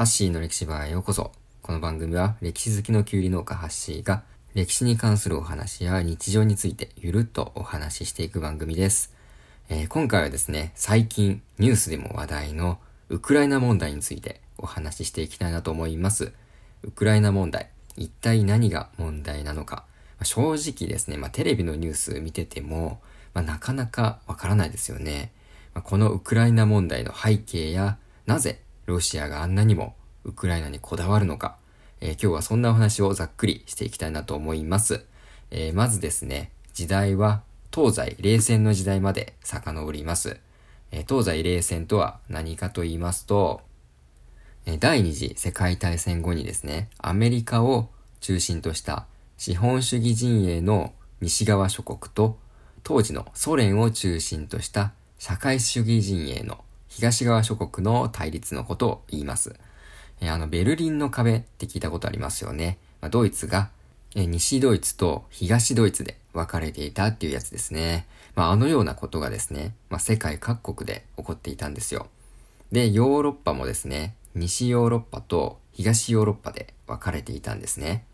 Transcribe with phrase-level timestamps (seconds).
[0.00, 1.30] ハッシーの歴史バーへようこそ。
[1.60, 4.22] この番組は歴史好きのキュウリ農家ハッシーが
[4.54, 9.12] 歴史に関するお話や日常についてゆるっとお話ししていく番組です。
[9.68, 12.78] えー、今回はですね、最近ニュースでも話題の
[13.10, 16.32] ウクライナ問題についてお話ししていきたいなと思います。
[16.82, 19.84] ウクライナ問題、一体何が問題なのか。
[20.18, 23.02] まあ、正直ですね、まあ、テレビのニュース見てても、
[23.34, 25.30] まあ、なかなかわからないですよね。
[25.74, 31.56] まあ、このウクライナ問題の背景や、なぜロシアがあんなにもウクライナにこだわるのか、
[32.00, 35.04] えー、今日はそんなお話をざっくりしていきたいなと思います。
[35.50, 37.42] えー、まずですね、時代は
[37.74, 40.40] 東西冷戦の時代まで遡ります。
[40.92, 43.60] え、東西冷戦とは何かと言いますと、
[44.66, 47.88] え第二次世界大戦後にですね、アメリカを
[48.20, 49.06] 中心とした
[49.38, 52.38] 資本主義陣営の西側諸国と
[52.82, 59.54] 当時のソ連を中心とした社会主義陣営の東側諸国の対立のことを言います。
[60.20, 62.78] えあの、ベルリンの壁って聞いたことありますよね。
[63.00, 63.70] まあ、ドイツが、
[64.14, 68.06] え西ドイツと東ドイツで分かれていたっていうやつですね。
[68.34, 72.08] まあ、あのようなことがですね、まあ、世界各国で起こっていたんですよ。
[72.72, 78.04] で、ヨーロッパもですね、西ヨーロッパと東ヨーロッパで分かれていたんですね。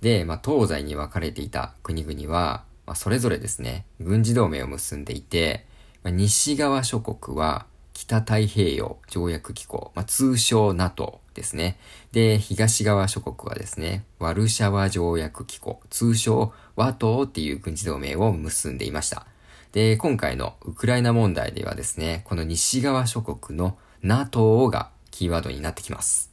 [0.00, 5.64] で、まあ、東西に分かれていた国々は、まあ、それぞれですね、軍事同盟を結んでいて、
[6.02, 7.66] まあ、西側諸国は
[7.96, 11.78] 北太平洋条約機構、まあ、通称 NATO ですね。
[12.12, 19.26] で、東側諸国はですね、ワルシャワ条約機構、通称 WATO っていう軍事同盟を結んでいました。
[19.72, 26.30] で、今回のウクライナ問題ではですね、この西側諸国の NATO がキーワードになってきます。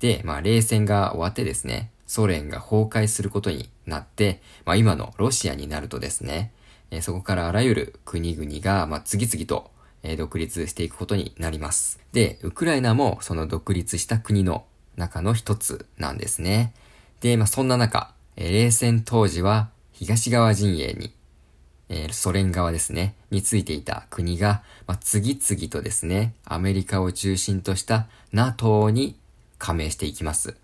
[0.00, 6.50] で、まあ、冷戦が終わってですね、ソ連が崩壊することになって、まあ、今のロシアになるとですね、
[6.90, 9.70] えそこからあらゆる国々が、まあ、次々と、
[10.02, 12.00] え独立していくことになります。
[12.12, 14.64] で、ウクライナもその独立した国の
[14.96, 16.72] 中の一つなんですね。
[17.20, 21.12] で、まあ、そんな中、え冷戦当時は東側陣営に、
[21.88, 29.18] えー、ソ連側ですね、についていた国が、まあ、次々とですね、アメリカを中心とした NATO に
[29.58, 30.56] 加盟していきます。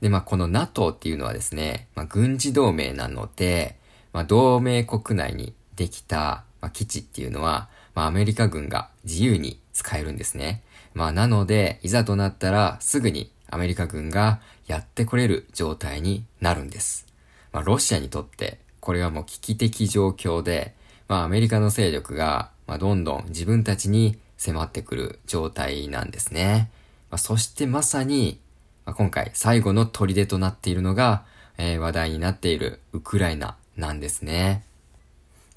[0.00, 3.78] で、まあ、この NATO っていうのはですね、まあ、軍事同盟なので、
[4.12, 10.62] まあ、同盟国内にできた、まあ、基地っていうのは、まあ、アメリカ軍が自由に使えるんですね。
[10.94, 17.06] まあ、なので、いざとなったら、すぐにアメリカ軍がやってこれる状態になるんです。
[17.52, 20.74] まあ、ロシアにとって、これはもう危機的状況で、
[21.08, 26.70] まあ、アメリカの勢力が、まあ、どんどん自分たちに迫ってくる状態なんですね。
[27.10, 28.40] まあ、そしてまさに、
[28.86, 31.24] まあ、今回最後の砦となっているのが、
[31.58, 34.64] えー、話題になっているウクライナなんですね。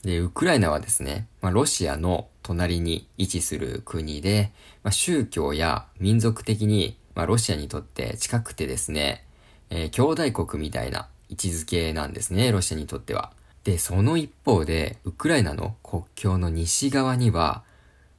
[0.05, 4.51] で、ウクライナはですね、まあ、ロシアの隣に位置する国で、
[4.83, 9.25] まあ、宗教や民族的に、まあ、ロシアにとって近くてですね、
[9.71, 13.31] えー、兄弟国みたいな位置づけなんですね、ロシアにとっては。
[13.63, 17.63] で、その一方で、ウクライナの国境の西側には、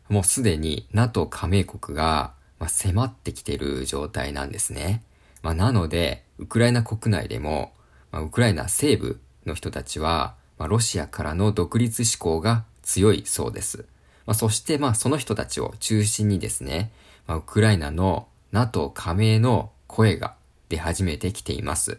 [0.08, 5.04] もうすでに NATO 加盟国が、まあ、迫ってきてる状態なんですね。
[5.40, 7.72] まあ、なので、ウクライナ国内でも、
[8.10, 13.86] まあ、ウクライナ西部の人たちは、まあ、ロシアからの独立志向が強いそうです。
[14.26, 16.90] まあ、そして、まあ、その人たちを中心にですね、
[17.26, 20.34] まあ、ウクライナの NATO 加盟の声が
[20.68, 21.98] 出始めてきています。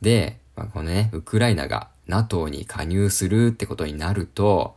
[0.00, 4.76] で、まあ、このね、ウクライナが NATO に加入するってことになると、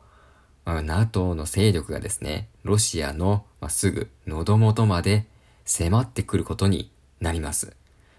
[0.66, 5.26] まあ、NATO の勢力がですね、ロシアの、まあ、すぐ喉元まで
[5.66, 7.76] 迫ってくることになります。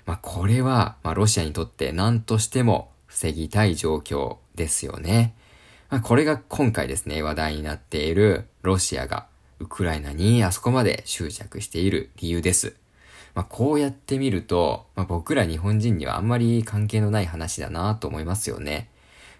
[0.06, 5.34] まあ、これは、まあ、ロシアにとって何としても防ぎたい状況ですよね。
[5.88, 9.26] まあ、これが今回ですね、話題になっているロシアが
[9.60, 12.74] ウクライナにあそこまで執着している理由です。
[13.34, 18.90] まあ、こうやってみると、まあ、僕ら日本人にはあんまり関係のない話だなと思いますよね。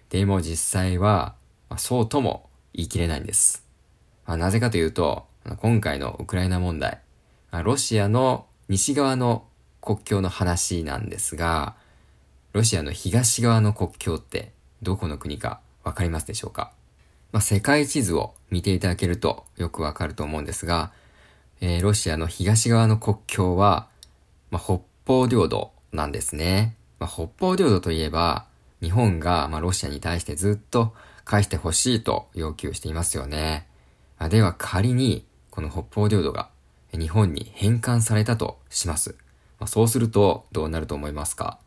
[0.09, 1.35] でも実際は、
[1.69, 3.65] まあ、そうとも言い切れないんです。
[4.25, 5.27] まあ、なぜかというと、
[5.57, 6.99] 今回のウクライナ問題、
[7.51, 9.45] まあ、ロシアの西側の
[9.81, 11.75] 国境の話なんですが、
[12.53, 14.51] ロシアの東側の国境って
[14.81, 16.71] どこの国かわかりますでしょうか？
[17.31, 20.91] まあ、世界地図を見ていただけるとよくわかると思うんですが、
[21.61, 23.87] えー、ロシアの東側の国境は、
[24.49, 26.75] まあ、北方領土なんですね。
[26.99, 28.45] まあ、北方領土といえば、
[28.81, 30.93] 日本が、まあ、ロシアに対してずっと
[31.23, 33.67] 返してほしいと要求していますよね。
[34.17, 36.49] まあ、では仮に、この北方領土が
[36.91, 39.15] 日本に返還されたとします。
[39.59, 41.59] まあ、そうするとどうなると思いますか？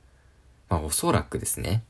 [0.68, 1.84] まあ、おそらくですね、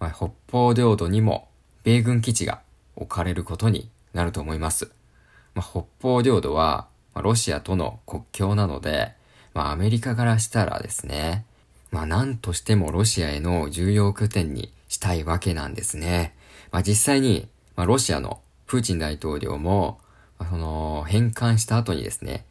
[0.00, 1.48] まあ、北方領土にも
[1.84, 2.60] 米軍基地が
[2.96, 4.90] 置かれることになると思います。
[5.54, 9.12] まあ、北方領土は、まあ、ロシアとの国境なので、
[9.54, 11.44] まあアメリカからしたらですね、
[11.90, 16.34] まあ何としてもロシアへの重要拠点にしたいわけなんですね。
[16.70, 19.98] まあ実際に、まあロシアのプーチン大統領も、
[20.38, 22.44] まあ、その返還した後にですね、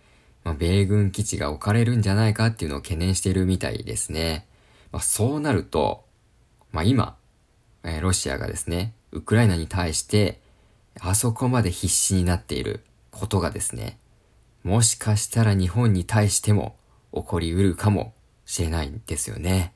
[0.44, 4.46] まあ、米軍基地が置かれるんじゃないかっていうのを懸念しているみたいですね。
[4.92, 6.06] まあ、そうなると、
[6.72, 7.16] まあ、今、
[7.84, 10.40] え、ロシアがですね、ウクライナに対して、
[11.00, 13.98] あそこまで必死になっていることがですね、
[14.64, 16.76] もしかしたら日本に対しても
[17.14, 18.14] 起こりうるかも
[18.46, 19.74] しれないんですよね。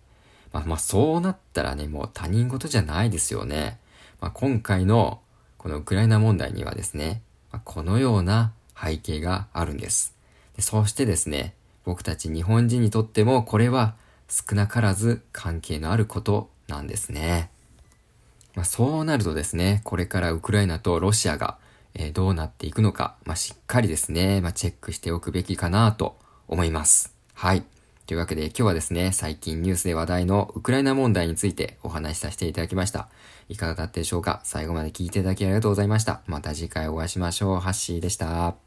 [0.51, 3.79] まあ、まあ、そうなったらね、もう他人事じゃないですよね。
[4.19, 5.21] まあ、今回の
[5.57, 7.21] このウクライナ問題にはですね、
[7.51, 10.15] まあ、このような背景があるんです。
[10.55, 13.95] でそしてですね、僕たち日本人にとってもこれは
[14.29, 17.49] 少なからず関係のあることなんですね。
[18.55, 21.57] まあ、そうなるとですね、これからウクライナとロシアが、
[21.95, 26.17] えー、どうなっていくのか、まあ、しっかりですね、まあ、チェックしておくべきかなと
[26.47, 27.13] 思います。
[27.33, 27.63] はい。
[28.05, 33.07] というわけで今日はですね、最近ニュースで話題のウクライナ問題についてお話しさせていただきました。
[33.47, 34.41] いかがだったでしょうか？
[34.43, 36.21] 最後まで聞いていただきありがとうございました。
[36.27, 37.59] また次回お会いしましょう。
[37.59, 38.62] ハッシーでした。